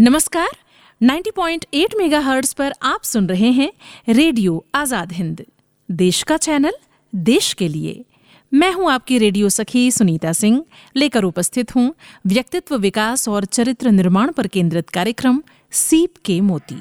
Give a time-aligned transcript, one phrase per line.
[0.00, 0.48] नमस्कार
[1.00, 3.70] 90.8 मेगाहर्ट्ज पर आप सुन रहे हैं
[4.08, 5.44] रेडियो आज़ाद हिंद।
[5.90, 6.72] देश का चैनल
[7.14, 8.04] देश के लिए।
[8.52, 10.64] मैं हूँ आपकी रेडियो सखी सुनीता सिंह।
[10.96, 11.94] लेकर उपस्थित हूँ
[12.26, 16.80] व्यक्तित्व विकास और चरित्र निर्माण पर केंद्रित कार्यक्रम सीप के मोती।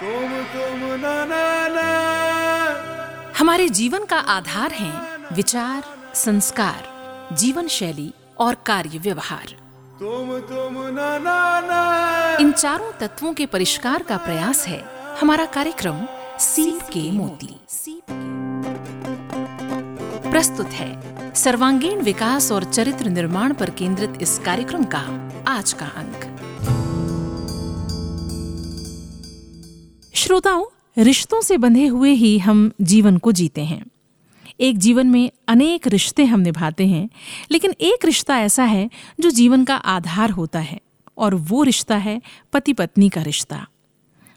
[0.00, 4.92] तुम तुम ना ना ना। हमारे जीवन का आधार है
[5.32, 5.82] विचार
[6.14, 9.67] संस्कार जीवन शैली और कार्य व्यवहार।
[10.00, 14.78] तुम तुम ना ना ना इन चारों तत्वों के परिष्कार का प्रयास है
[15.20, 16.06] हमारा कार्यक्रम
[16.40, 17.48] सीप के मोती।
[20.30, 25.02] प्रस्तुत है सर्वांगीण विकास और चरित्र निर्माण पर केंद्रित इस कार्यक्रम का
[25.48, 26.24] आज का अंक।
[30.14, 30.64] श्रोताओं,
[31.02, 33.84] रिश्तों से बंधे हुए ही हम जीवन को जीते हैं।
[34.60, 37.08] एक जीवन में अनेक रिश्ते हम निभाते हैं,
[37.50, 38.88] लेकिन एक रिश्ता ऐसा है
[39.20, 40.80] जो जीवन का आधार होता है
[41.18, 42.20] और वो रिश्ता है
[42.52, 43.66] पति पत्नी का रिश्ता।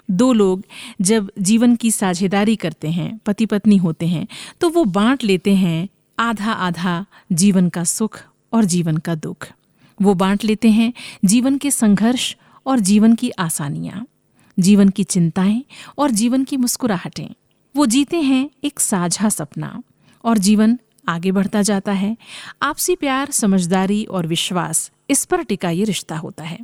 [0.09, 0.63] दो लोग
[1.01, 4.27] जब जीवन की साझेदारी करते हैं पति पत्नी होते हैं
[4.61, 5.87] तो वो बांट लेते हैं
[6.19, 8.19] आधा आधा जीवन का सुख
[8.53, 9.47] और जीवन का दुख।
[10.01, 10.93] वो बांट लेते हैं
[11.25, 14.05] जीवन के संघर्ष और जीवन की आसानियाँ,
[14.57, 15.63] जीवन की चिंताएँ
[15.97, 17.27] और जीवन की मुस्कुराहटें।
[17.75, 19.81] वो जीते हैं एक साझा सपना।
[20.23, 22.17] और जीवन आगे बढ़ता जाता है।
[22.61, 26.59] आपसी प्यार, समझदारी और विश्वास, इस पर टिका ये रिश्ता होता है।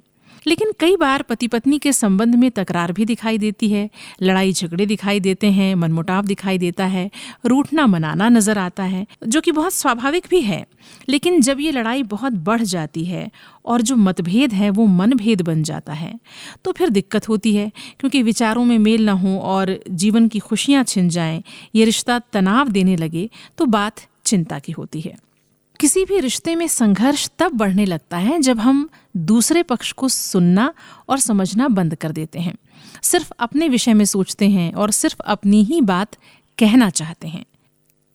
[0.48, 3.90] लेकिन कई बार पति पत्नी के संबंध में तकरार भी दिखाई देती है,
[4.22, 7.10] लड़ाई झगड़े दिखाई देते हैं, मनमुटाव दिखाई देता है,
[7.46, 10.66] रूठना मनाना नज़र आता है, जो कि बहुत स्वाभाविक भी है।
[11.10, 13.30] लेकिन जब ये लड़ाई बहुत बढ़ जाती है
[13.66, 16.14] और जो मतभेद है वो मनभेद बन जाता है
[16.64, 20.84] तो फिर दिक्कत होती है, क्योंकि विचारों में मेल ना हो और जीवन की खुशियाँ
[20.84, 21.44] छिन जाएँ,
[21.76, 25.16] ये रिश्ता तनाव देने लगे तो बात चिंता की होती है।
[25.80, 30.74] किसी भी रिश्ते में संघर्ष तब बढ़ने लगता है जब हम दूसरे पक्ष को सुनना
[31.10, 32.56] और समझना बंद कर देते हैं।
[33.02, 36.16] सिर्फ़ अपने विषय में सोचते हैं और सिर्फ़ अपनी ही बात
[36.58, 37.46] कहना चाहते हैं।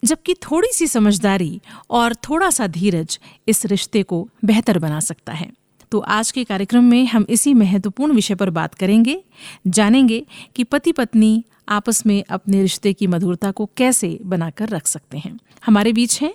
[0.05, 5.51] जबकि थोड़ी सी समझदारी और थोड़ा सा धीरज इस रिश्ते को बेहतर बना सकता है।
[5.91, 9.23] तो आज के कार्यक्रम में हम इसी महत्वपूर्ण विषय पर बात करेंगे,
[9.67, 15.17] जानेंगे कि पति पत्नी आपस में अपने रिश्ते की मधुरता को कैसे बनाकर रख सकते
[15.17, 16.33] हैं। हमारे बीच हैं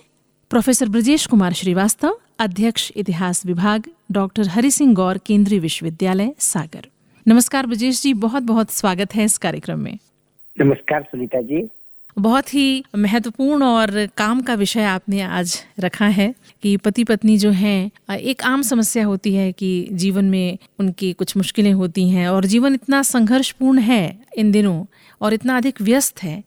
[0.49, 6.87] प्रोफेसर ब्रजेश कुमार श्रीवास्तव अध्यक्ष इतिहास विभाग डॉक्टर हरि सिंह गौर केंद्रीय विश्वविद्यालय सागर।
[7.27, 9.97] नमस्कार ब्रजेश जी बहुत बहुत स्वागत है इस कार्यक्रम में।
[10.61, 11.67] नमस्कार सुनीता जी।
[12.19, 16.33] बहुत ही महत्वपूर्ण और काम का विषय आपने आज रखा है
[16.63, 21.37] कि पति पत्नी जो हैं एक आम समस्या होती है कि जीवन में उनकी कुछ
[21.37, 24.85] मुश्किलें होती हैं और जीवन इतना संघर्षपूर्ण है इन दिनों
[25.21, 26.43] और इतना अधिक व्यस्त है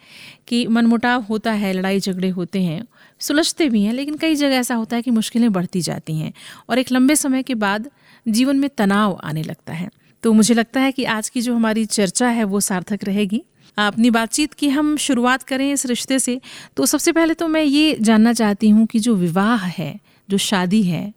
[0.49, 2.85] कि मनमुटाव होता है लड़ाई झगड़े होते हैं।
[3.23, 6.33] सुलझते भी हैं, लेकिन कई जगह ऐसा होता है कि मुश्किलें बढ़ती जाती हैं
[6.71, 7.91] और एक लंबे समय के बाद
[8.29, 9.89] जीवन में तनाव आने लगता है।
[10.23, 13.43] तो मुझे लगता है कि आज की जो हमारी चर्चा है, वो सार्थक रहेगी।
[13.79, 16.41] अपनी बातचीत की, हम शुरुआत करें इस रिश्ते से।
[16.77, 20.83] तो सबसे पहले तो मैं ये जानना चाहती हूँ कि जो विवाह है, जो शादी
[20.83, 21.13] है,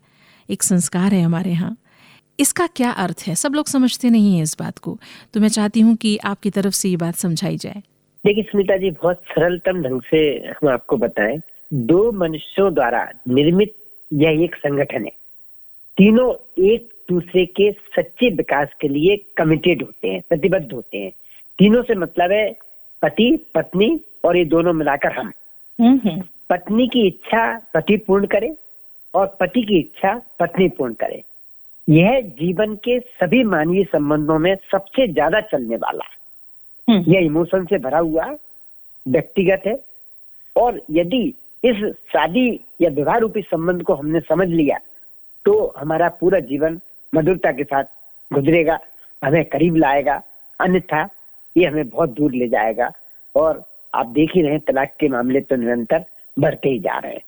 [0.49, 1.77] एक संस्कार है हमारे यहाँ,
[2.39, 3.35] इसका क्या अर्थ है?
[3.35, 4.97] सब लोग समझते नहीं है इस बात को।
[5.33, 7.81] तो मैं चाहती हूँ कि आपकी तरफ़ से ये बात समझाई जाए।
[8.25, 10.17] देखिए स्मिता जी, बहुत सरलतम ढंग से
[10.53, 11.37] हम आपको बताएँ
[11.73, 13.75] दो मनुष्यों द्वारा निर्मित
[14.13, 15.11] यह एक संगठन है।
[15.97, 16.33] तीनों
[16.63, 21.11] एक दूसरे के सच्चे विकास के लिए कमिटेड होते हैं प्रतिबद्ध होते हैं।
[21.59, 22.55] तीनों से मतलब है
[23.01, 25.31] पति पत्नी और ये दोनों मिलाकर हम।
[25.79, 28.55] हम्म, हम्म। पत्नी की इच्छा पति पूर्ण करे
[29.13, 31.23] और पति की इच्छा पत्नी पूर्ण करे।
[31.89, 36.05] यह जीवन के सभी मानवीय संबंधों में सबसे ज़्यादा चलने वाला
[36.87, 38.25] हम्म। यह इमोशन से भरा हुआ
[39.07, 39.85] व्यक्तिगत है
[40.55, 41.33] और यदि
[41.65, 41.77] इस
[42.13, 42.49] शादी
[42.81, 44.77] या विवाह रूपी संबंध को हमने समझ लिया
[45.45, 46.79] तो हमारा पूरा जीवन
[47.13, 47.83] मधुरता के साथ
[48.31, 48.79] गुजरेगा
[49.21, 50.21] हमें करीब लाएगा
[50.59, 51.01] अन्यथा
[51.55, 52.91] ये हमें बहुत दूर ले जाएगा
[53.35, 56.05] और आप देख ही रहे तलाक के मामले तो निरंतर
[56.37, 57.21] बढ़ते ही जा रहे हैं।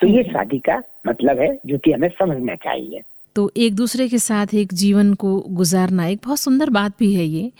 [0.00, 3.00] तो ये शादी का मतलब है जो कि हमें समझना चाहिए।
[3.36, 7.24] तो एक दूसरे के साथ एक जीवन को गुजारना एक बहुत सुंदर बात भी है
[7.24, 7.50] ये।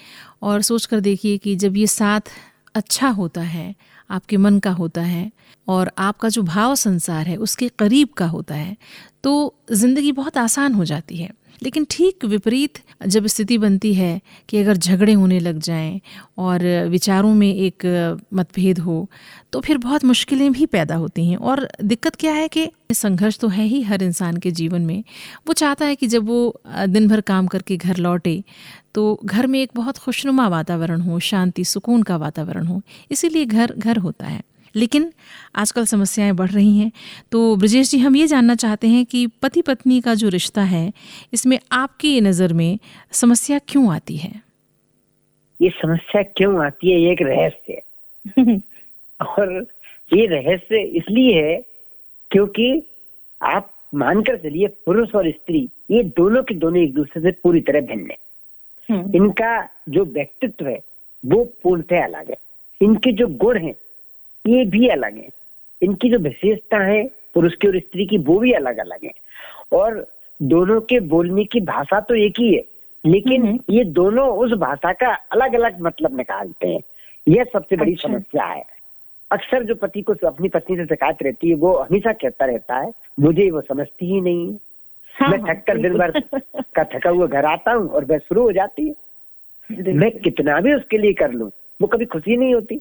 [0.43, 2.21] और सोच कर देखिए कि जब ये साथ
[2.75, 3.75] अच्छा होता है
[4.11, 5.31] आपके मन का होता है
[5.69, 8.77] और आपका जो भाव संसार है उसके करीब का होता है
[9.25, 11.31] तो ज़िंदगी बहुत आसान हो जाती है।
[11.63, 16.01] लेकिन ठीक विपरीत जब स्थिति बनती है कि अगर झगड़े होने लग जाएँ
[16.39, 17.87] और विचारों में एक
[18.35, 19.07] मतभेद हो
[19.53, 23.49] तो फिर बहुत मुश्किलें भी पैदा होती हैं। और दिक्कत क्या है कि संघर्ष तो
[23.49, 25.03] है ही हर इंसान के जीवन में।
[25.47, 28.43] वो चाहता है कि जब वो दिन भर काम करके घर लौटे
[28.95, 32.81] तो घर में एक बहुत खुशनुमा वातावरण हो, शांति, सुकून का वातावरण हो।
[33.11, 34.43] इसीलिए घर घर होता है।
[34.77, 35.13] लेकिन
[35.57, 36.93] आजकल समस्याएँ बढ़ रही हैं।
[37.33, 40.93] तो ब्रजेश जी हम ये जानना चाहते हैं कि पति पत्नी का जो रिश्ता है
[41.33, 42.79] इसमें आपकी नज़र में
[43.13, 44.43] समस्या क्यों आती है?
[45.63, 47.85] ये समस्या क्यों आती है ये एक रहस्य है।
[49.27, 49.67] और
[50.13, 51.65] ये रहस्य इसलिए है
[52.31, 52.83] क्योंकि
[53.43, 57.81] आप मानकर चलिए पुरुष और स्त्री ये दोनों के दोनों एक दूसरे से पूरी तरह
[57.81, 58.17] भिन्न है।
[58.91, 60.81] हम्म। इनका जो व्यक्तित्व है
[61.27, 62.37] वो पूर्णतः अलग है।
[62.83, 63.75] इनके जो गुण हैं
[64.45, 65.29] ये भी अलग है।
[65.83, 67.03] इनकी जो विशेषता है
[67.35, 69.13] पुरुष की और स्त्री की वो भी अलग अलग है।
[69.73, 70.07] और
[70.41, 72.63] दोनों के बोलने की भाषा तो एक ही है
[73.05, 76.81] लेकिन हम्म। ये दोनों उस भाषा का अलग अलग मतलब निकालते हैं।
[77.27, 78.63] यह सबसे बड़ी अच्छा। समस्या है।
[79.31, 82.93] अक्सर जो पति को अपनी पत्नी से शिकायत रहती है वो हमेशा कहता रहता है
[83.21, 84.59] मुझे वो समझती ही नहीं है।
[85.15, 86.21] हाँ, मैं थक कर दिन भर
[86.75, 90.75] का थका हुआ घर आता हूँ और वह शुरू हो जाती है। मैं कितना भी
[90.75, 91.51] उसके लिए कर लू
[91.81, 92.81] वो कभी खुशी नहीं होती।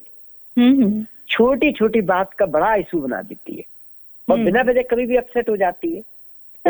[0.57, 3.63] हम्म, हम्म। छोटी छोटी बात का बड़ा इशू बना देती है।
[4.29, 6.01] और हम्म। बिना वजह कभी भी अपसेट हो जाती है।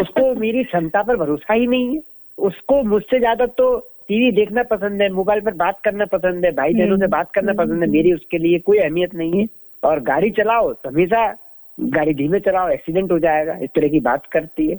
[0.01, 2.01] उसको मेरी क्षमता पर भरोसा ही नहीं है।
[2.37, 6.73] उसको मुझसे ज़्यादा तो टीवी देखना पसंद है मोबाइल पर बात करना पसंद है भाई
[6.73, 9.47] बहनों से बात करना पसंद है मेरी उसके लिए कोई अहमियत नहीं है।
[9.83, 11.35] और गाड़ी चलाओ तो हमेशा
[11.79, 14.75] गाड़ी धीमे चलाओ एक्सीडेंट हो जाएगा इस तरह की बात करती है।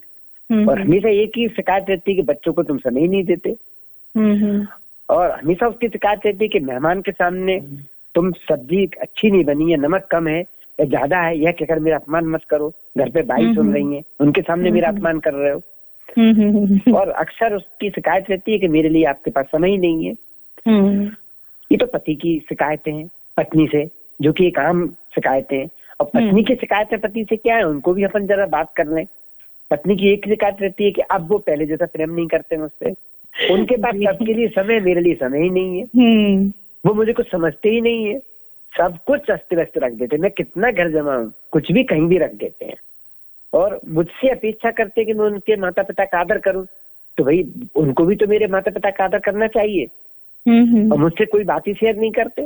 [0.50, 3.24] हम्म, और हम्म। हमेशा एक ही शिकायत रहती है कि बच्चों को तुम समय नहीं
[3.24, 3.56] देते।
[4.16, 4.66] हम्म,
[5.08, 7.56] और हमेशा उसकी शिकायत रहती है कि मेहमान के सामने
[8.14, 10.40] तुम सब्ज़ी अच्छी नहीं बनी है नमक कम है
[10.78, 14.02] या ज़्यादा है यह कहकर मेरा अपमान मत करो। घर पे भाई सुन रही है
[14.20, 15.62] उनके सामने मेरा अपमान कर रहे हो।
[16.94, 20.12] और अक्सर उसकी शिकायत रहती है कि मेरे लिए आपके पास समय ही नहीं है।
[21.70, 23.84] ये तो पति की शिकायतें हैं पत्नी से
[24.20, 25.68] जो कि एक आम शिकायतें हैं।
[26.00, 27.62] और पत्नी की शिकायतें पति से क्या है?
[27.62, 29.06] उनको भी अपन जरा बात कर लें।
[29.70, 32.94] पत्नी की एक शिकायत रहती है कि अब वो पहले जैसा प्रेम नहीं करते मुझसे
[33.34, 36.52] उनके पास सबके लिए समय मेरे लिए समय ही नहीं है। हम्म।
[36.86, 38.18] वो मुझे कुछ समझते ही नहीं है।
[38.78, 42.32] सब कुछ अस्त व्यस्त रख देते मैं कितना घर जमाऊं कुछ भी कहीं भी रख
[42.32, 42.76] देते हैं।
[43.52, 46.66] और मुझसे अपेक्षा करते कि मैं उनके माता पिता का आदर करूँ।
[47.18, 49.84] तो भाई उनको भी तो मेरे माता पिता का आदर करना चाहिए।
[50.46, 52.42] हम्म, हम्म। और मुझसे कोई बात ही शेयर नहीं करते।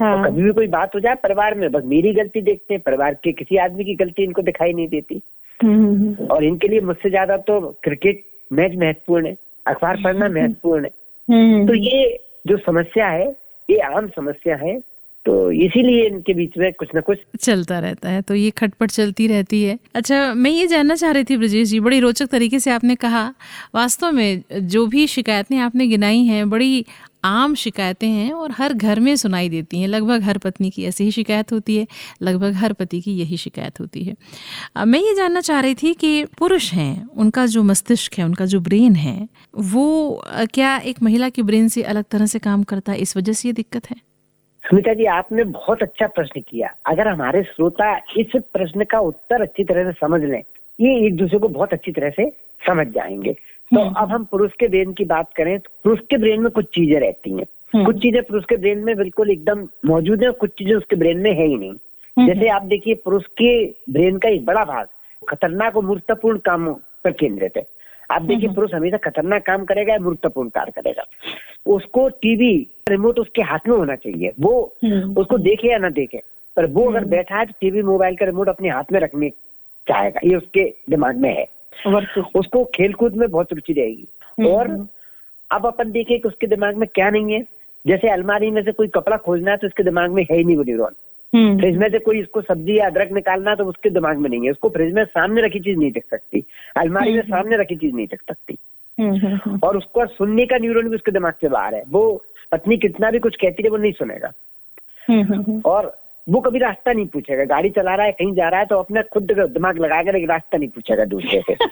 [0.00, 2.82] हाँ। और कभी भी कोई बात हो जाए परिवार में बस मेरी गलती देखते हैं।
[2.86, 5.22] परिवार के किसी आदमी की गलती इनको दिखाई नहीं देती।
[5.62, 11.66] हम्म। और इनके लिए मुझसे ज़्यादा तो क्रिकेट मैच महत्वपूर्ण है। अखबार पढ़ना। महत्वपूर्ण है।
[11.66, 13.36] तो ये जो समस्या है
[13.70, 14.78] ये आम समस्या है
[15.26, 19.26] तो इसीलिए इनके बीच में कुछ ना कुछ चलता रहता है तो ये खटपट चलती
[19.26, 22.70] रहती है। अच्छा मैं ये जानना चाह रही थी, ब्रजेश जी, बड़ी रोचक तरीके से
[22.70, 23.26] आपने कहा,
[23.74, 26.84] वास्तव में जो भी शिकायतें आपने गिनाई हैं, बड़ी
[27.24, 31.04] आम शिकायतें हैं और हर घर में सुनाई देती हैं। लगभग हर पत्नी की ऐसी
[31.04, 31.86] ही शिकायत होती है,
[32.22, 34.14] लगभग हर पति की यही शिकायत होती है।
[34.84, 38.60] मैं ये जानना चाह रही थी कि पुरुष हैं, उनका जो मस्तिष्क है, उनका जो
[38.60, 40.22] ब्रेन है, वो
[40.54, 42.98] क्या एक महिला के ब्रेन से अलग तरह से काम करता है?
[42.98, 43.96] इस वजह से ये दिक्कत है?
[44.64, 49.64] सुनीता जी, आपने बहुत अच्छा प्रश्न किया। अगर हमारे श्रोता इस प्रश्न का उत्तर अच्छी
[49.64, 50.42] तरह से समझ लें,
[50.80, 52.30] ये एक दूसरे को बहुत अच्छी तरह से
[52.66, 53.36] समझ जाएँगे।
[53.72, 56.50] तो हम्म। अब हम पुरुष के ब्रेन की बात करें तो पुरुष के ब्रेन में
[56.52, 57.44] कुछ चीज़ें रहती हैं।
[57.74, 61.18] हम्म। कुछ चीज़ें पुरुष के ब्रेन में बिल्कुल एकदम मौजूद है कुछ चीज़ें उसके ब्रेन
[61.18, 63.52] में है ही नहीं। हम्म। जैसे आप देखिए पुरुष के
[63.92, 64.86] ब्रेन का एक बड़ा भाग
[65.22, 66.74] खतरनाक और मूर्तपूर्ण कामों
[67.04, 67.66] पर केंद्रित है।
[68.10, 71.04] आप देखिए पुरुष हमेशा खतरनाक काम करेगा या मूर्तपूर्ण कार्य करेगा।
[71.66, 72.52] उसको टीवी
[72.88, 74.52] रिमोट उसके हाथ में होना चाहिए। वो
[75.18, 76.22] उसको देखे या ना देखे
[76.56, 79.30] पर वो अगर बैठा है तो टीवी मोबाइल का रिमोट अपने हाथ में रखने
[79.86, 81.46] चाहेगा। ये उसके दिमाग में है।
[82.34, 84.08] उसको खेल कूद में बहुत रुचि रहेगी।
[84.38, 84.88] हम्म, और हम्म।
[85.50, 87.44] अब अपन देखें कि उसके दिमाग में क्या नहीं है।
[87.86, 90.56] जैसे अलमारी में से कोई कपड़ा खोजना है तो उसके दिमाग में है ही नहीं
[90.56, 90.94] वो न्यूरॉन।
[91.34, 94.44] हम्म। फ्रिज में से कोई इसको सब्ज़ी या अदरक निकालना तो उसके दिमाग में नहीं
[94.44, 96.44] है। उसको फ्रिज में सामने रखी चीज़ नहीं देख सकती।
[96.76, 98.56] अलमारी में सामने रखी चीज़ नहीं देख सकती।
[99.62, 103.18] और उसको सुनने का न्यूरॉन भी उसके दिमाग से बाहर है। वो पत्नी कितना भी
[103.18, 104.32] कुछ कहती है वो नहीं सुनेगा।
[105.64, 105.98] और
[106.30, 109.02] वो कभी रास्ता नहीं पूछेगा। गाड़ी चला रहा है कहीं जा रहा है तो अपना
[109.12, 111.54] खुद दिमाग लगाकर एक रास्ता नहीं पूछेगा दूसरे से।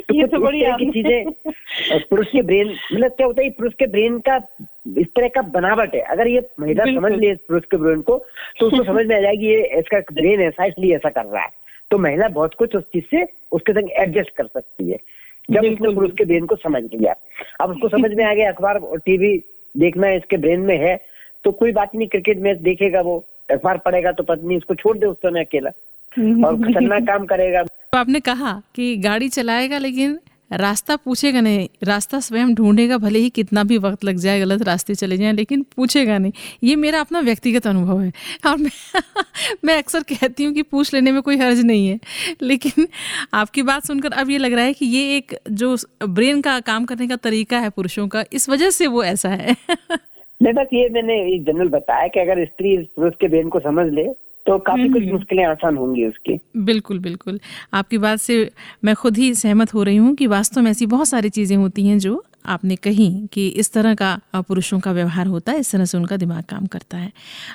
[0.00, 3.86] तो ये तो बड़ी की चीज़ें पुरुष के ब्रेन मतलब क्या होता है पुरुष के
[3.86, 4.36] ब्रेन का
[4.98, 8.16] इस तरह का बनावट है। अगर ये महिला समझ ले पुरुष के ब्रेन को
[8.58, 11.50] तो उसको समझ में आ जाएगी ये इसका ब्रेन ऐसा इसलिए ऐसा कर रहा है।
[11.90, 14.98] तो महिला बहुत कुछ उस चीज़ से उसके संग एडजस्ट कर सकती है
[15.48, 17.14] जब उसने पुरुष के ब्रेन को समझ लिया।
[17.60, 19.36] अब उसको समझ में आ गया अखबार और टीवी
[19.74, 20.96] देखना इसके ब्रेन में है
[21.44, 23.18] तो कोई बात नहीं क्रिकेट मैच देखेगा वो।
[23.50, 25.70] अखबार पड़ेगा तो पत्नी उसको छोड़ दे उस समय अकेला।
[26.48, 30.18] और खतरनाक काम करेगा। तो आपने कहा कि गाड़ी चलाएगा, लेकिन
[30.52, 34.94] रास्ता पूछेगा नहीं। रास्ता स्वयं ढूंढेगा, भले ही कितना भी वक्त लग जाए, गलत रास्ते
[34.94, 36.32] चले जाएँ, लेकिन पूछेगा नहीं।
[36.64, 38.12] ये मेरा अपना व्यक्तिगत अनुभव है।
[38.46, 38.70] और मैं
[39.64, 42.00] मैं अक्सर कहती हूँ कि पूछ लेने में कोई हर्ज नहीं है।
[42.42, 42.88] लेकिन
[43.34, 45.76] आपकी बात सुनकर अब ये लग रहा है कि ये एक जो
[46.08, 49.56] ब्रेन का काम करने का तरीका है पुरुषों का, इस वजह से वो ऐसा है।
[50.40, 54.04] नहीं बस ये मैंने जनरल बताया कि अगर स्त्री पुरुष के ब्रेन को समझ ले
[54.46, 57.38] तो काफ़ी कुछ मुश्किलें आसान होंगी उसकी। बिल्कुल बिल्कुल।
[57.74, 58.50] आपकी बात से
[58.84, 61.86] मैं खुद ही सहमत हो रही हूँ कि वास्तव में ऐसी बहुत सारी चीज़ें होती
[61.86, 64.18] हैं जो आपने कही कि इस तरह का
[64.48, 67.12] पुरुषों का व्यवहार होता है इस तरह से उनका दिमाग काम करता है।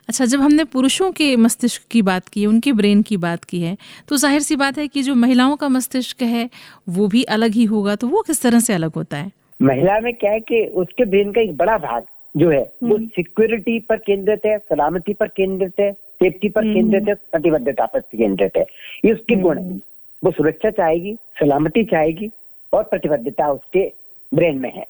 [0.09, 3.61] अच्छा जब हमने पुरुषों के मस्तिष्क की बात की है उनके ब्रेन की बात की
[3.61, 3.75] है
[4.09, 6.49] तो ज़ाहिर सी बात है कि जो महिलाओं का मस्तिष्क है
[6.89, 9.31] वो भी अलग ही होगा तो वो किस तरह से अलग होता है?
[9.59, 12.03] महिला में क्या है कि उसके ब्रेन का एक बड़ा भाग
[12.35, 17.03] जो है वो सिक्योरिटी हम्म। पर केंद्रित है सलामती पर केंद्रित है सेफ्टी पर केंद्रित
[17.03, 18.65] है हम्म। प्रतिबद्धता पर केंद्रित है।
[19.05, 19.79] ये उसके गुण है।
[20.23, 22.29] वो सुरक्षा चाहेगी सलामती चाहेगी
[22.73, 23.91] और प्रतिबद्धता उसके
[24.31, 24.85] ब्रेन में है।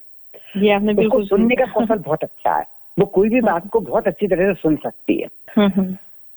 [0.57, 2.65] ये आपने बिल्कुल सुनने का कौशल बहुत अच्छा है।
[2.99, 5.95] वो कोई भी बात को बहुत अच्छी तरह से सुन सकती है। हम्म,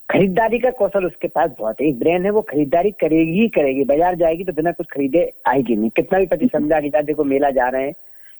[0.09, 3.85] खरीदारी का कौशल उसके पास बहुत है। एक ब्रेन है वो खरीदारी करेगी ही करेगी।
[3.85, 7.51] बाज़ार जाएगी तो बिना कुछ खरीदे आएगी नहीं। कितना भी पति समझा कि देखो मेला
[7.51, 7.95] जा रहे हैं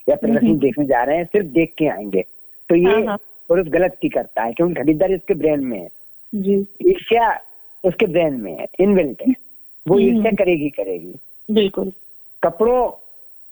[0.07, 2.25] या प्रदर्शन देखने जा रहे हैं सिर्फ़ देख के आएँगे।
[2.69, 3.17] तो ये हाँ, हाँ।
[3.49, 5.87] पुरुष गलत की करता है क्योंकि खरीदारी उसके ब्रेन में है।
[6.35, 7.39] जी। ईर्ष्या
[7.83, 9.33] उसके ब्रेन में है इनबिल्ट है।
[9.87, 11.13] वो हम्म। ईर्ष्या करेगी करेगी।
[11.51, 11.91] बिल्कुल।
[12.43, 12.91] कपड़ों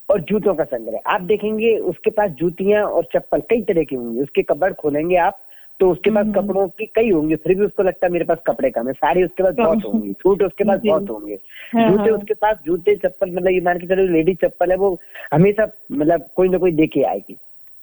[0.09, 4.21] और जूतों का संग्रह आप देखेंगे उसके पास जूतियाँ और चप्पल कई तरह की होंगी।
[4.21, 5.39] उसके कपड़ खोलेंगे आप
[5.79, 8.37] तो उसके पास हम्म। कपड़ों की कई होंगे। फिर भी उसको लगता है मेरे पास
[8.47, 11.37] कपड़े कम है। साड़ी उसके पास बहुत होंगी। सूट उसके पास बहुत होंगे।
[11.73, 14.99] हाँ, जूते उसके पास जूते चप्पल मतलब ये मान के चलो लेडी चप्पल है वो
[15.33, 17.37] हमेशा मतलब कोई ना कोई देखे आएगी।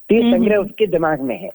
[0.09, 1.51] तीस हम्म, संग्रह हम्म। उसके दिमाग में है।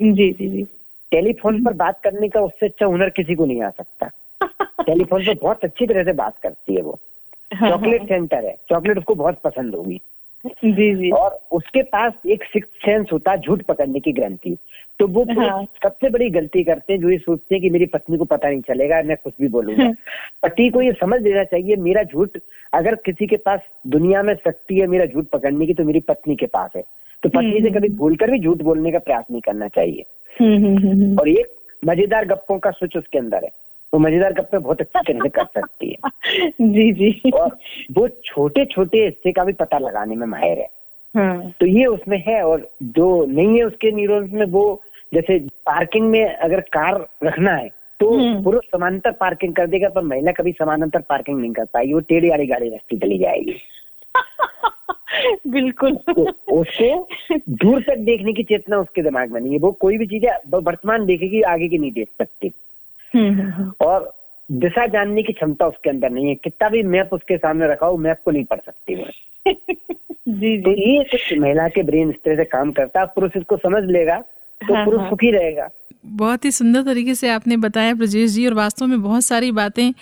[0.00, 0.62] जी जी जी
[1.10, 4.10] टेलीफोन पर बात करने का उससे अच्छा हुनर किसी को नहीं आ सकता।
[4.86, 6.98] टेलीफोन पर बहुत अच्छी तरह से बात करती है वो।
[7.54, 10.00] चॉकलेट हाँ, सेंटर हाँ। है चॉकलेट उसको बहुत पसंद होगी।
[10.64, 14.56] जी जी। और उसके पास एक सिक्स सेंस होता है झूठ पकड़ने की ग्रंथि।
[14.98, 18.18] तो वो हाँ। सबसे बड़ी गलती करते हैं जो ये सोचते हैं कि मेरी पत्नी
[18.18, 19.92] को पता नहीं चलेगा मैं कुछ भी बोलूँगा।
[20.42, 22.28] पति को ये समझ लेना चाहिए मेरा झूठ
[22.72, 26.36] अगर किसी के पास दुनिया में शक्ति है मेरा झूठ पकड़ने की तो मेरी पत्नी
[26.36, 26.82] के पास है।
[27.22, 29.68] तो पत्नी से हम्म, कभी हम्म। भूल कर भी झूठ बोलने का प्रयास नहीं करना
[29.68, 30.04] चाहिए।
[30.40, 31.46] हम्म, और एक
[31.84, 33.50] मज़ेदार गप्पों का स्विच उसके अंदर है।
[33.94, 36.10] वो मज़ेदार गप्पे बहुत अच्छी तरह से कर सकती है।
[36.60, 37.58] जी जी। और
[37.92, 40.68] वो छोटे छोटे हिस्से का भी पता लगाने में माहिर है।
[41.16, 44.82] हाँ। तो ये उसमें है और जो नहीं है उसके न्यूरॉन्स में वो
[45.14, 47.68] जैसे पार्किंग में अगर कार रखना है
[48.00, 52.00] तो पुरुष समानांतर पार्किंग कर देगा पर महिला कभी समानांतर पार्किंग नहीं कर पाएगी। वो
[52.00, 53.54] टेढ़ी वाली गाड़ी रखती चली जाएगी।
[55.46, 57.08] बिल्कुल। तो उसको
[57.48, 60.38] दूर तक देखने की चेतना उसके दिमाग में नहीं है। वो कोई भी चीज़ है
[60.48, 62.52] वर्तमान देखेगी आगे की नहीं देख सकती।
[63.14, 64.14] हम्म, हम्म, हम्म। और
[64.52, 67.96] दिशा जानने की क्षमता उसके अंदर नहीं है। कितना भी मैप उसके सामने रखा हो
[67.96, 69.10] मैप को नहीं पढ़ सकती मैं
[70.28, 73.56] जी। तो ये कुछ महिला के ब्रेन इस तरह से काम करता है पुरुष इसको
[73.56, 74.24] समझ लेगा
[74.68, 75.68] तो हाँ, पुरुष हाँ। सुखी रहेगा।
[76.06, 79.92] बहुत ही सुंदर तरीके से आपने बताया ब्रजेश जी, और वास्तव में बहुत सारी बातें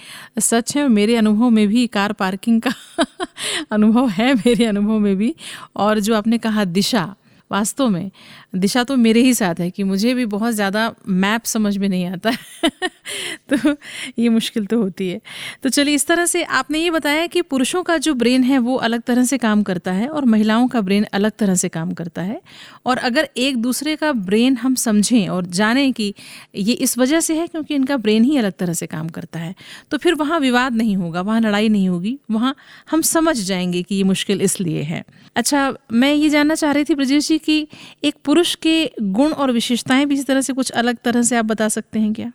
[0.40, 2.72] सच हैं मेरे अनुभव में भी, कार पार्किंग का
[3.70, 5.34] अनुभव है मेरे अनुभव में भी।
[5.76, 7.14] और जो आपने कहा दिशा
[7.50, 8.10] वास्तव में।
[8.54, 12.06] दिशा तो मेरे ही साथ है कि मुझे भी बहुत ज़्यादा मैप समझ में नहीं
[12.06, 12.30] आता।
[13.52, 13.74] तो
[14.18, 15.20] ये मुश्किल तो होती है।
[15.62, 18.76] तो चलिए इस तरह से आपने ये बताया कि पुरुषों का जो ब्रेन है वो
[18.78, 22.22] अलग तरह से काम करता है और महिलाओं का ब्रेन अलग तरह से काम करता
[22.22, 22.40] है।
[22.86, 26.12] और अगर एक दूसरे का ब्रेन हम समझें और जानें कि
[26.54, 29.54] ये इस वजह से है क्योंकि इनका ब्रेन ही अलग तरह से काम करता है
[29.90, 32.54] तो फिर वहाँ विवाद नहीं होगा, वहाँ लड़ाई नहीं होगी, वहाँ
[32.90, 35.02] हम समझ जाएँगे कि ये मुश्किल इसलिए है।
[35.36, 37.68] अच्छा मैं ये जानना चाह रही थी ब्रजेश जी कि
[38.04, 41.44] एक पुरुष के गुण और विशेषताएँ भी इस तरह से कुछ अलग तरह से आप
[41.44, 42.32] बता सकते हैं क्या?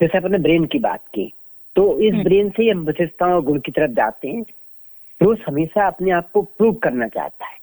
[0.00, 1.32] जैसे अपने ब्रेन की बात की
[1.76, 4.42] तो इस ब्रेन हम्म। से हम विशेषताओं और गुण की तरफ़ जाते हैं।
[5.20, 7.58] पुरुष हमेशा अपने आप को प्रूव करना चाहता है।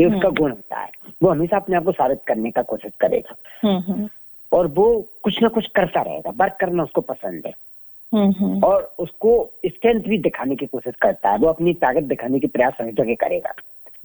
[0.00, 0.90] ये उसका हम्म। गुण होता है।
[1.22, 3.36] वो हमेशा अपने आप को साबित करने का कोशिश करेगा।
[3.68, 4.08] हम्म,
[4.52, 7.52] और वो कुछ ना कुछ करता रहेगा। वर्क करना उसको पसंद है।
[8.62, 12.72] और उसको स्ट्रेंथ भी दिखाने की कोशिश करता है। वो अपनी ताकत दिखाने की प्रयास
[12.80, 13.52] हमेशा करेगा।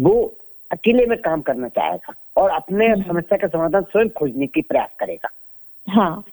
[0.02, 0.36] वो
[0.80, 4.90] अकेले में काम करना चाहेगा और अपने हम्म। समस्या का समाधान स्वयं खोजने की प्रयास
[5.00, 5.30] करेगा।
[5.88, 6.24] हाँ।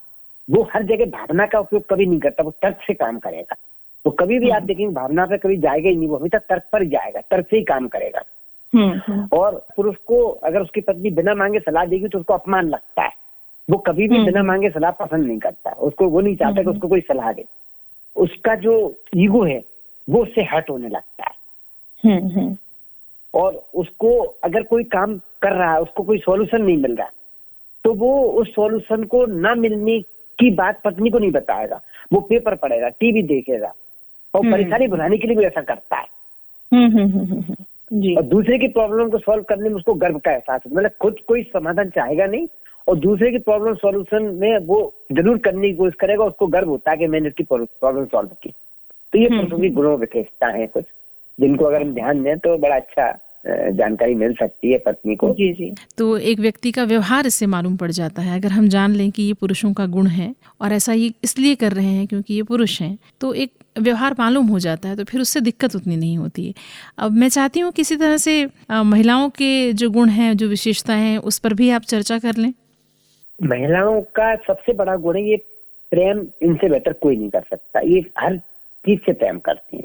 [0.51, 3.57] वो हर जगह भावना का उपयोग कभी नहीं करता वो तर्क से काम करेगा।
[4.07, 6.63] वो कभी भी आप हम्म। देखेंगे भावना पे कभी जाएगा ही नहीं वो हमेशा तर्क
[6.73, 8.23] पर जाएगा तर्क से ही काम करेगा।
[8.73, 13.03] हम्म, और पुरुष को अगर उसकी पत्नी बिना मांगे सलाह देगी तो उसको अपमान लगता
[13.03, 13.13] है।
[13.71, 16.89] वो कभी भी बिना मांगे सलाह पसंद नहीं करता। उसको वो नहीं चाहता कि उसको
[16.89, 17.45] कोई सलाह दे।
[18.17, 18.75] उसका जो
[19.17, 19.65] ईगो है
[20.09, 21.35] वो उससे हट होने लगता है।
[23.37, 27.11] और उसको अगर कोई काम कर रहा है उसको कोई सॉल्यूशन नहीं मिल रहा
[27.85, 30.01] तो वो उस सॉल्यूशन को ना मिलने
[30.39, 31.81] की बात पत्नी को नहीं बताएगा।
[32.13, 33.73] वो पेपर पढ़ेगा टीवी देखेगा
[34.35, 36.07] और हम्म। परेशानी बुलाने के लिए भी ऐसा करता है।
[36.73, 37.55] हम्म, हम्म,
[37.93, 40.91] जी। और दूसरे की प्रॉब्लम को सॉल्व करने में उसको गर्व का एहसास है। मतलब
[41.01, 42.47] खुद कोई समाधान चाहेगा नहीं
[42.89, 44.79] और दूसरे की प्रॉब्लम सॉल्यूशन में वो
[45.13, 48.51] ज़रूर करने की कोशिश करेगा उसको गर्व होता है कि मैंने इसकी प्रॉब्लम सॉल्व की।
[49.13, 50.85] तो ये की गुणों विशेषता है कुछ
[51.39, 53.07] जिनको अगर हम ध्यान दें तो बड़ा अच्छा
[53.47, 57.77] जानकारी मिल सकती है पत्नी को। जी जी। तो एक व्यक्ति का व्यवहार इससे मालूम
[57.77, 60.93] पड़ जाता है। अगर हम जान लें कि ये पुरुषों का गुण है और ऐसा
[60.93, 64.89] ये इसलिए कर रहे हैं क्योंकि ये पुरुष हैं तो एक व्यवहार मालूम हो जाता
[64.89, 66.53] है तो फिर उससे दिक्कत उतनी नहीं होती है।
[66.99, 68.35] अब मैं चाहती हूँ किसी तरह से
[68.71, 72.53] महिलाओं के जो गुण हैं जो विशेषताएँ हैं उस पर भी आप चर्चा कर लें।
[73.39, 75.37] महिलाओं का सबसे बड़ा गुण है ये
[75.93, 78.37] प्रेम इनसे बेहतर कोई नहीं कर सकता। ये हर
[78.85, 79.85] चीज़ से प्रेम करती हैं।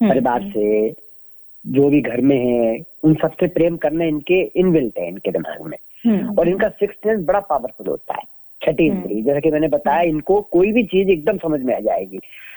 [0.00, 0.90] हम्म, परिवार से
[1.66, 5.78] जो भी घर में है उन सबसे प्रेम करना इनके इनबिल्ट है इनके दिमाग में।
[6.06, 8.22] हम्म, और इनका सिक्स सेंस बड़ा पावरफुल होता है
[8.62, 11.80] छठी हम्म। इंद्री जैसा कि मैंने बताया इनको कोई भी चीज़ एकदम समझ में आ
[11.80, 12.16] जाएगी।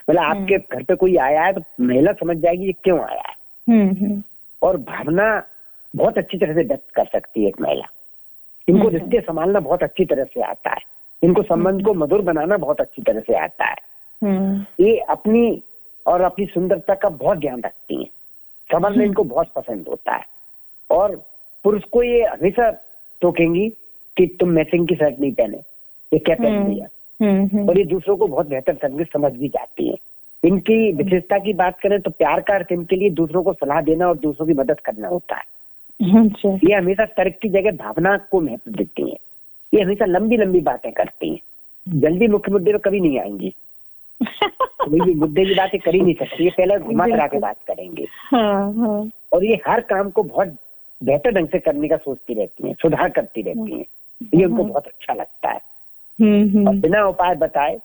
[0.10, 3.36] मतलब आपके घर पे कोई आया है तो महिला समझ जाएगी ये क्यों आया है।
[3.70, 4.24] हम्म, हम्म,
[4.62, 5.44] और भावना
[5.96, 7.86] बहुत अच्छी तरह से व्यक्त कर सकती है एक महिला।
[8.70, 10.82] इनको हम्म। रिश्ते संभालना बहुत अच्छी तरह से आता है।
[11.24, 13.76] इनको संबंध को मधुर बनाना बहुत अच्छी तरह से आता है।
[14.24, 15.64] हम्म, ये अपनी
[16.08, 18.10] और अपनी सुंदरता का बहुत ध्यान रखती हैं।
[18.72, 20.24] संबंध इनको बहुत पसंद होता है।
[20.92, 21.16] और
[21.64, 22.72] पुरुष को ये हमेशा
[23.22, 23.70] टोकेंगी
[24.18, 25.58] कि तुम मैचिंग की शर्ट नहीं पहने।
[26.14, 26.88] ये क्या पहन हम्म। लिया?
[27.22, 29.96] हम्म, हम्म, और ये दूसरों को बहुत बेहतर समझ समझ भी जाती है।
[30.44, 34.08] इनकी विशेषता की बात करें तो प्यार का अर्थ इनके लिए दूसरों को सलाह देना
[34.08, 35.44] और दूसरों की मदद करना होता है।
[36.56, 39.18] ये हमेशा तर्क की जगह भावना को महत्व देती है।
[39.74, 41.40] ये हमेशा लंबी लंबी बातें करती है।
[41.90, 43.54] जल्दी मुख्य मुद्दे पर कभी नहीं आएँगी।
[44.26, 47.58] कोई भी मुद्दे की बातें कर ही नहीं सकती। ये पहले घुमा करा के बात
[47.68, 50.48] करेंगे। हाँ हाँ। और ये हर काम को बहुत
[51.04, 53.86] बेहतर ढंग से करने का सोचती रहती है सुधार करती रहती है।
[54.36, 55.60] ये उनको बहुत अच्छा लगता है।
[56.22, 57.80] हम्म, और हम्म, बिना उपाय बताए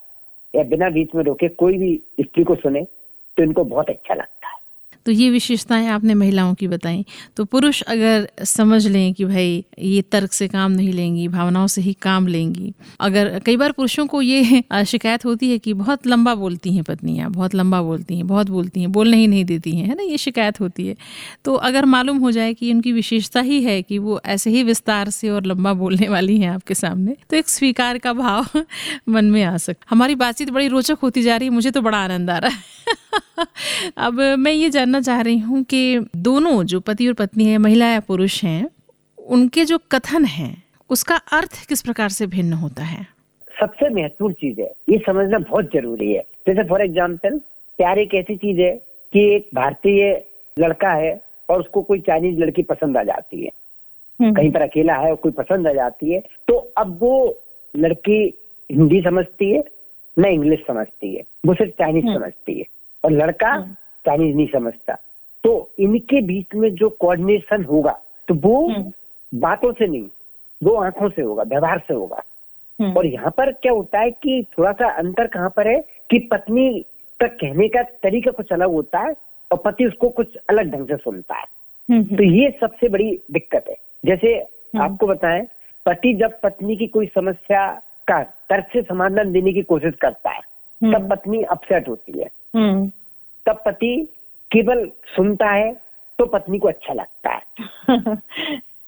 [0.57, 2.87] या बिना बीच में रोके कोई भी स्त्री को सुने
[3.37, 4.42] तो इनको बहुत अच्छा लगता है।
[5.07, 7.05] तो ये विशेषताएँ आपने महिलाओं की बताई।
[7.37, 11.81] तो पुरुष अगर समझ लें कि भाई ये तर्क से काम नहीं लेंगी, भावनाओं से
[11.83, 16.35] ही काम लेंगी, अगर कई बार पुरुषों को ये शिकायत होती है कि बहुत लंबा
[16.35, 19.87] बोलती हैं पत्नियाँ, बहुत लंबा बोलती हैं, बहुत बोलती हैं, बोलने ही नहीं देती हैं,
[19.87, 20.97] है ना, ये शिकायत होती है।
[21.45, 25.11] तो अगर मालूम हो जाए कि उनकी विशेषता ही है कि वो ऐसे ही विस्तार
[25.11, 28.47] से और लंबा बोलने वाली हैं आपके सामने तो एक स्वीकार का भाव
[29.09, 31.99] मन में आ सकता हमारी बातचीत बड़ी रोचक होती जा रही है, मुझे तो बड़ा
[31.99, 32.71] आनंद आ रहा है।
[33.97, 37.87] अब मैं ये जानना चाह रही हूँ कि दोनों जो पति और पत्नी है महिला
[37.87, 38.69] या पुरुष हैं
[39.19, 40.55] उनके जो कथन हैं
[40.91, 43.07] उसका अर्थ किस प्रकार से भिन्न होता है?
[43.61, 47.39] सबसे महत्वपूर्ण चीज़ है ये समझना बहुत ज़रूरी है। जैसे फॉर एग्ज़ाम्पल
[47.79, 48.73] प्यार एक ऐसी चीज़ है
[49.13, 50.13] कि एक भारतीय
[50.57, 53.51] लड़का है और उसको कोई चाइनीज़ लड़की पसंद आ जाती है।
[54.21, 57.15] हम्म, कहीं पर अकेला है और कोई पसंद आ जाती है तो अब वो
[57.75, 58.23] लड़की
[58.71, 59.63] हिंदी समझती है
[60.17, 62.65] न इंग्लिश समझती है वो सिर्फ़ चाइनीज़ हम्म। समझती है।
[63.05, 63.75] और लड़का हम्म।
[64.07, 64.95] चाइनीज़ नहीं समझता।
[65.45, 68.93] तो इनके बीच में जो कोऑर्डिनेशन होगा तो वो हम्म।
[69.41, 70.09] बातों से नहीं
[70.63, 72.23] वो आँखों से होगा व्यवहार से होगा।
[72.81, 76.19] हम्म, और यहाँ पर क्या होता है कि थोड़ा सा अंतर कहाँ पर है कि
[76.19, 76.83] पत्नी
[77.21, 79.15] का कहने का तरीका कुछ अलग होता है
[79.53, 81.45] और पति उसको कुछ अलग ढंग से सुनता है।
[81.91, 85.47] हम्म, तो ये सबसे बड़ी दिक्कत है। जैसे। आपको बताएँ
[85.87, 87.73] पति जब पत्नी की कोई समस्या
[88.09, 90.41] का तर्क से समाधान देने की कोशिश करता है।
[90.95, 92.27] तब पत्नी अपसेट होती है।
[93.47, 94.09] तब पति
[94.51, 95.77] केवल सुनता है
[96.19, 97.43] तो पत्नी को अच्छा लगता है।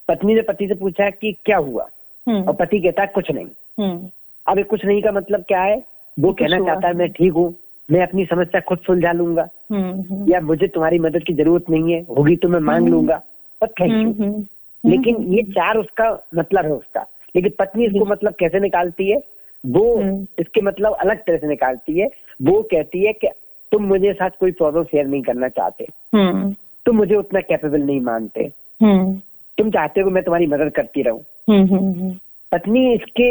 [0.09, 1.89] पत्नी ने पति से पूछा कि क्या हुआ?
[2.29, 3.47] हम्म, और पति कहता है कुछ नहीं।
[3.81, 4.09] हम्म,
[4.47, 5.83] अब ये कुछ नहीं का मतलब क्या है?
[6.19, 7.55] वो कहना चाहता है मैं ठीक हूँ
[7.91, 12.01] मैं अपनी समस्या खुद सुलझा लूँगा। हम्म, या मुझे तुम्हारी मदद की ज़रूरत नहीं है
[12.01, 13.23] होगी तो मैं मांग। लूँगा।
[13.63, 14.47] और थैंक यू।
[14.91, 19.23] लेकिन ये चार उसका मतलब है उसका। लेकिन पत्नी इसको मतलब कैसे निकालती है?
[19.67, 20.01] वो।
[20.39, 22.09] इसके मतलब अलग तरह से निकालती है।
[22.43, 23.27] वो कहती है कि
[23.75, 26.53] तुम मुझे साथ कोई प्रॉब्लम शेयर नहीं करना चाहते। हम्म,
[26.87, 29.15] तुम मुझे उतना कैपेबल नहीं मानते। हम्म,
[29.59, 32.11] तुम चाहते हो मैं तुम्हारी मदद करती रहूँ। हम्म,
[32.53, 33.29] पत्नी इसके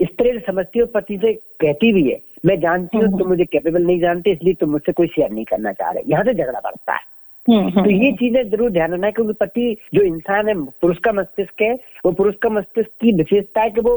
[0.00, 3.44] इस तरह से समझती है पति से कहती भी है मैं जानती हूँ। तुम मुझे
[3.44, 6.60] कैपेबल नहीं जानते इसलिए तुम मुझसे कोई शेयर नहीं करना चाह रहे। यहाँ से झगड़ा
[6.60, 7.12] बढ़ता है।
[7.46, 11.62] तो ये चीज़ें ज़रूर ध्यान रखना है क्योंकि पति जो इंसान है पुरुष का मस्तिष्क
[11.62, 11.72] है
[12.06, 13.96] वो पुरुष का मस्तिष्क की विशेषता है कि वो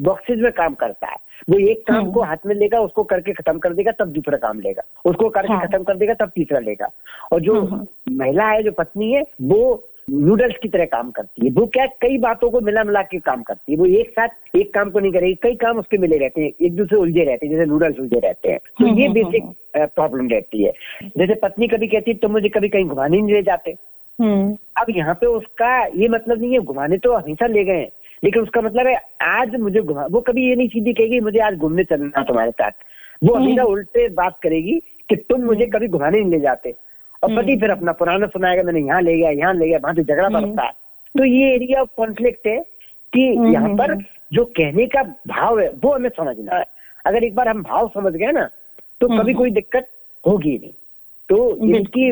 [0.00, 1.16] बॉक्सेज में काम करता है।
[1.50, 4.38] वो एक काम हम्म। को हाथ में लेगा उसको करके खत्म कर देगा तब दूसरा
[4.38, 6.88] काम लेगा। उसको करके हाँ। खत्म कर देगा तब तीसरा लेगा।
[7.32, 11.52] और जो हम्म। महिला है जो पत्नी है वो नूडल्स की तरह काम करती है।
[11.52, 14.72] वो क्या कई बातों को मिला मिला के काम करती है। वो एक साथ एक
[14.74, 17.54] काम को नहीं करेगी कई काम उसके मिले रहते हैं एक दूसरे उलझे रहते हैं
[17.54, 19.44] जैसे नूडल्स उलझे रहते हैं। तो ये बेसिक
[19.76, 20.72] प्रॉब्लम रहती है।
[21.18, 23.76] जैसे पत्नी कभी कहती है तो मुझे कभी कहीं घुमाने नहीं ले जाते।
[24.18, 27.88] हम्म, अब यहाँ पे उसका ये मतलब नहीं है घुमाने तो हमेशा ले गए हैं।
[28.22, 31.56] लेकिन उसका मतलब है आज मुझे घुमा वो कभी ये नहीं सीधी कहेगी मुझे आज
[31.56, 32.72] घूमने चलना तुम्हारे साथ
[33.22, 36.70] वो हम्म। हमेशा उल्टे बात करेगी कि तुम मुझे कभी घुमाने नहीं ले जाते
[37.22, 39.94] और हम्म। पति फिर अपना पुराना सुनाएगा मैंने यहाँ ले गया यहाँ ले गया वहाँ
[39.94, 40.72] तो झगड़ा हम्म। बढ़ता है
[41.14, 42.58] तो ये एरिया ऑफ़ कॉन्फ्लिक्ट है
[43.12, 46.64] कि हम्म, यहाँ पर हम्म। जो कहने का भाव है वो हमें समझना है
[47.04, 48.48] अगर एक बार हम भाव समझ गए ना
[49.00, 49.88] तो हम्म। कभी कोई दिक्कत
[50.24, 50.72] होगी नहीं
[51.28, 52.10] तो। इनकी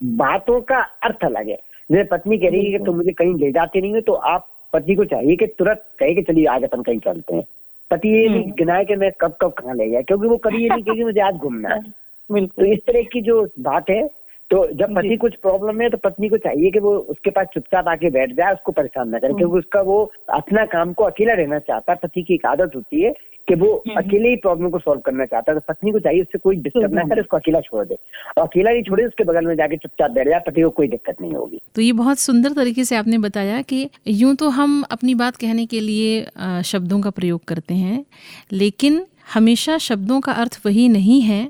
[0.00, 1.58] बातों का अर्थ अलग है
[1.90, 4.48] जैसे पत्नी कह रही है कि तुम मुझे कहीं ले जाते नहीं हो तो आप
[4.74, 7.44] पति को चाहिए कि तुरंत कहे कि चलिए आज अपन कहीं चलते हैं
[7.90, 10.62] पति ये नहीं हम्म। गिनाए कि मैं कब कब कहाँ ले गया क्योंकि वो कभी
[10.62, 11.82] ये नहीं कहेगी मुझे आज घूमना है
[12.48, 14.06] तो इस तरह की जो बात है
[14.50, 17.88] तो जब पति कुछ प्रॉब्लम है तो पत्नी को चाहिए कि वो उसके पास चुपचाप
[17.88, 19.98] आके बैठ जाए उसको परेशान ना करे हम्म। क्योंकि उसका वो
[20.34, 23.12] अपना काम को अकेला रहना चाहता है पति की एक आदत होती है
[23.48, 26.22] कि वो हम्म। अकेले ही प्रॉब्लम को सॉल्व करना चाहता है तो पत्नी को चाहिए
[26.22, 27.94] उससे कोई डिस्टर्ब ना कर करे उसको अकेला छोड़ दे।
[28.38, 31.20] और अकेला नहीं छोड़े उसके बगल में जाके चुपचाप बैठ जाए पति को कोई दिक्कत
[31.20, 35.14] नहीं होगी। तो ये बहुत सुंदर तरीके से आपने बताया कि यूँ तो हम अपनी
[35.14, 38.04] बात कहने के लिए शब्दों का प्रयोग करते हैं
[38.52, 39.04] लेकिन
[39.34, 41.48] हमेशा शब्दों का अर्थ वही नहीं है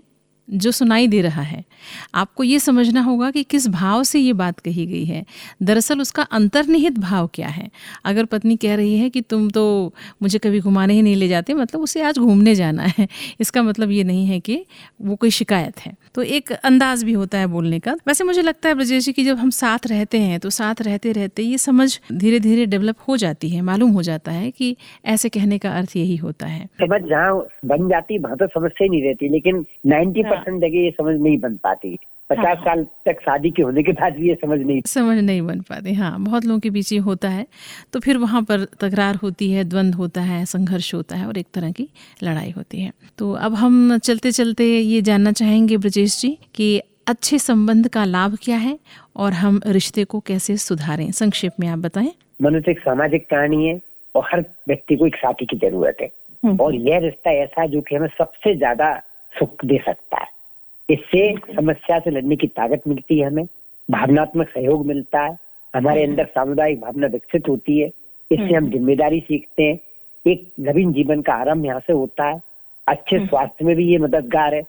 [0.48, 1.62] जो सुनाई दे रहा है।
[2.14, 5.24] आपको ये समझना होगा कि किस भाव से ये बात कही गई है।
[5.62, 7.70] दरअसल उसका अंतर्निहित भाव क्या है?
[8.04, 11.54] अगर पत्नी कह रही है कि तुम तो मुझे कभी घुमाने ही नहीं ले जाते
[11.54, 13.08] मतलब उसे आज घूमने जाना है।
[13.40, 14.66] इसका मतलब ये नहीं है कि
[15.02, 18.68] वो कोई शिकायत है। तो एक अंदाज भी होता है बोलने का। वैसे मुझे लगता
[18.68, 22.00] है ब्रजेश जी कि जब हम साथ रहते हैं तो साथ रहते रहते ये समझ
[22.12, 25.96] धीरे धीरे डेवलप हो जाती है मालूम हो जाता है कि ऐसे कहने का अर्थ
[25.96, 30.22] यही होता है। समझ जहाँ बन जाती वहाँ तो समस्या ही नहीं रहती लेकिन 90
[30.22, 31.73] परसेंट जगह ये समझ नहीं बन पाती।
[32.30, 35.42] पचास हाँ। साल तक शादी के होने के बाद भी ये समझ नहीं समझ नहीं
[35.42, 37.46] बन पाते हाँ बहुत लोगों के बीच ये होता है।
[37.92, 41.46] तो फिर वहाँ पर तकरार होती है द्वंद्व होता है संघर्ष होता है और एक
[41.54, 41.88] तरह की
[42.22, 47.38] लड़ाई होती है। तो अब हम चलते चलते ये जानना चाहेंगे ब्रजेश जी कि अच्छे
[47.38, 48.78] संबंध का लाभ क्या है
[49.16, 53.80] और हम रिश्ते को कैसे सुधारें। संक्षेप में आप बताएँ। मनुष्य एक सामाजिक प्राणी है
[54.14, 56.10] और हर व्यक्ति को एक साथी की ज़रूरत है।
[56.44, 59.02] हम्म। और यह रिश्ता ऐसा जो कि हमें सबसे ज़्यादा
[59.38, 60.33] सुख दे सकता है।
[60.88, 63.44] इससे समस्या से लड़ने की ताकत मिलती है हमें
[63.88, 65.36] भावनात्मक सहयोग मिलता है
[65.74, 67.86] हमारे अंदर सामुदायिक भावना विकसित होती है
[68.30, 69.78] इससे हम ज़िम्मेदारी सीखते हैं।
[70.26, 72.40] एक नवीन जीवन का आरंभ यहाँ से होता है।
[72.86, 74.62] अच्छे स्वास्थ्य में भी ये मददगार है।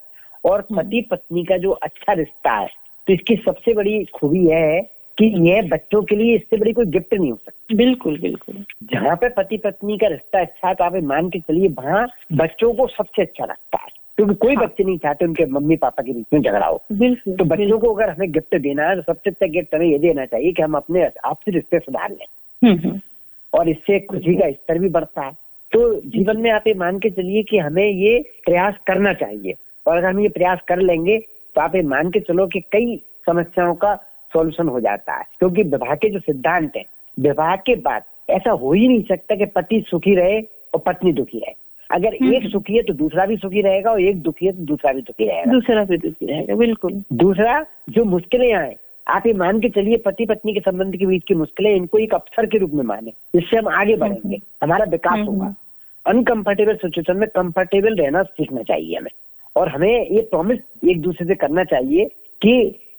[0.44, 2.68] और पति पत्नी का जो अच्छा रिश्ता है
[3.08, 4.82] तो इसकी सबसे बड़ी खूबी यह है
[5.18, 9.16] कि यह बच्चों के लिए इससे बड़ी कोई गिफ्ट नहीं हो सकती। बिल्कुल बिल्कुल। जहाँ
[9.16, 12.88] पे पति पत्नी का रिश्ता अच्छा है तो आप मान के चलिए वहाँ बच्चों को
[12.88, 16.42] सबसे अच्छा लगता है। क्योंकि कोई। बच्चे नहीं चाहते उनके मम्मी पापा के बीच में
[16.42, 19.76] झगड़ा हो। बिल्कुल तो बच्चों को अगर हमें गिफ्ट देना है तो सबसे अच्छा गिफ्ट
[19.76, 22.26] हमें ये देना चाहिए कि हम अपने आपसी रिश्ते सुधार लें।
[22.64, 23.00] हम्म, हम्म,
[23.54, 25.32] और इससे खुशी का स्तर भी बढ़ता है।
[25.72, 29.54] तो जीवन में आप ये मान के चलिए कि हमें ये प्रयास करना चाहिए।
[29.86, 31.18] और अगर हम ये प्रयास कर लेंगे
[31.56, 33.96] तो आप ये मान के चलो कि कई समस्याओं का
[34.34, 36.84] सॉल्यूशन हो जाता है। क्योंकि विवाह के जो सिद्धांत है
[37.20, 40.42] विवाह के बाद ऐसा हो ही नहीं सकता कि पति सुखी रहे
[40.74, 41.54] और पत्नी दुखी रहे।
[41.90, 44.94] अगर एक सुखी है तो दूसरा भी सुखी रहेगा और एक दुखी है तो दूसरा
[44.94, 48.76] भी दुखी रहेगा। दूसरा भी दुखी रहेगा बिल्कुल। दूसरा जो मुश्किलें आए
[49.08, 52.14] आप ये मान के चलिए पति पत्नी के संबंध के बीच की मुश्किलें इनको एक
[52.14, 55.54] अवसर के रूप में माने इससे हम आगे बढ़ेंगे हमारा विकास हम्म, होगा।
[56.06, 59.12] अनकंफर्टेबल सिचुएशन में कंफर्टेबल रहना सीखना चाहिए हमें।
[59.56, 62.06] और हमें ये प्रॉमिस एक दूसरे से करना चाहिए
[62.42, 62.54] कि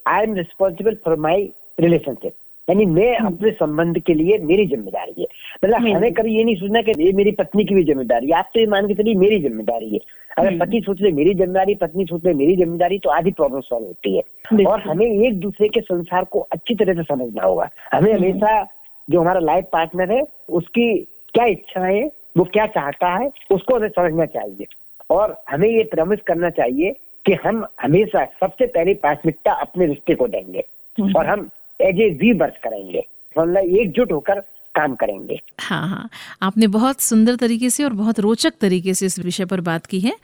[0.07, 2.33] I am responsible for my relationship
[2.69, 5.27] यानी मैं अपने संबंध के लिए मेरी ज़िम्मेदारी है।
[5.65, 8.39] मतलब हम्म। हमें कभी ये नहीं सोचना कि ये मेरी पत्नी की भी ज़िम्मेदारी है।
[8.39, 9.99] आप तो ये मान के चलिए मेरी ज़िम्मेदारी है।
[10.39, 13.61] अगर हम्म। पति सोच ले मेरी ज़िम्मेदारी पत्नी सोच ले मेरी ज़िम्मेदारी तो आधी प्रॉब्लम
[13.61, 17.69] सॉल्व होती है। और हमें एक दूसरे के संसार को अच्छी तरह से समझना होगा।
[17.93, 18.63] हमें हमेशा
[19.09, 20.93] जो हमारा लाइफ पार्टनर है उसकी
[21.35, 24.67] क्या इच्छाएँ है वो क्या चाहता है उसको हमें समझना चाहिए।
[25.11, 30.27] और हमें ये प्रॉमिस करना चाहिए कि हम हमेशा सबसे पहले प्राथमिकता अपने रिश्ते को
[30.29, 30.65] देंगे।
[30.99, 31.49] हम्म। और हम
[31.81, 33.05] एज ए वी वर्क करेंगे।
[33.37, 34.43] मतलब एकजुट होकर
[34.77, 36.09] काम करेंगे। हाँ हाँ।
[36.43, 40.01] आपने बहुत सुंदर तरीके से और बहुत रोचक तरीके से इस विषय पर बात की
[40.01, 40.15] है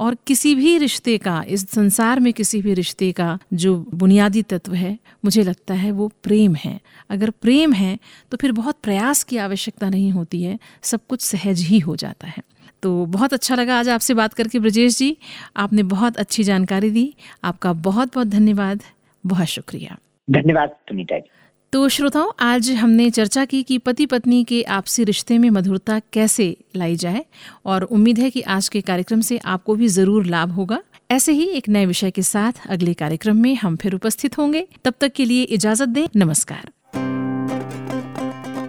[0.00, 4.74] और किसी भी रिश्ते का इस संसार में किसी भी रिश्ते का जो बुनियादी तत्व
[4.74, 6.78] है मुझे लगता है वो प्रेम है।
[7.10, 7.98] अगर प्रेम है
[8.30, 12.26] तो फिर बहुत प्रयास की आवश्यकता नहीं होती है सब कुछ सहज ही हो जाता
[12.26, 12.42] है।
[12.82, 15.16] तो बहुत अच्छा लगा आज आपसे बात करके ब्रजेश जी
[15.56, 17.12] आपने बहुत अच्छी जानकारी दी
[17.44, 18.82] आपका बहुत बहुत धन्यवाद
[19.24, 19.96] बहुत शुक्रिया।
[20.28, 21.30] धन्यवाद सुनीता जी।
[21.72, 26.56] तो श्रोताओं, आज हमने चर्चा की कि पति पत्नी के आपसी रिश्ते में मधुरता कैसे
[26.76, 27.24] लाई जाए
[27.66, 31.46] और उम्मीद है कि आज के कार्यक्रम से आपको भी ज़रूर लाभ होगा। ऐसे ही
[31.48, 35.24] एक नए विषय के साथ अगले कार्यक्रम में हम फिर उपस्थित होंगे। तब तक के
[35.24, 36.70] लिए इजाज़त दें। नमस्कार।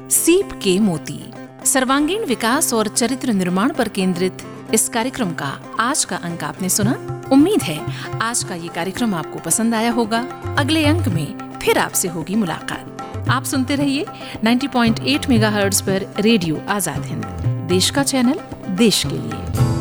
[0.09, 1.19] सीप के मोती,
[1.65, 4.37] सर्वांगीण विकास और चरित्र निर्माण पर केंद्रित
[4.73, 6.91] इस कार्यक्रम का आज का अंक आपने सुना?
[7.31, 7.79] उम्मीद है
[8.21, 10.19] आज का ये कार्यक्रम आपको पसंद आया होगा।
[10.57, 14.05] अगले अंक में फिर आपसे होगी मुलाकात। आप सुनते रहिए
[14.43, 17.25] 90.8 मेगाहर्ट्ज पर रेडियो आज़ाद हिंद।
[17.69, 19.78] देश का चैनल, देश के लिए।